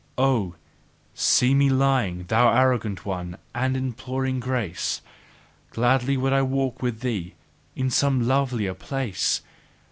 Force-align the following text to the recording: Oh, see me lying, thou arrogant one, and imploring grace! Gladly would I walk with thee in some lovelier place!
Oh, 0.17 0.55
see 1.13 1.53
me 1.53 1.69
lying, 1.69 2.23
thou 2.23 2.51
arrogant 2.51 3.05
one, 3.05 3.37
and 3.53 3.77
imploring 3.77 4.39
grace! 4.39 5.03
Gladly 5.69 6.17
would 6.17 6.33
I 6.33 6.41
walk 6.41 6.81
with 6.81 7.01
thee 7.01 7.35
in 7.75 7.91
some 7.91 8.27
lovelier 8.27 8.73
place! 8.73 9.41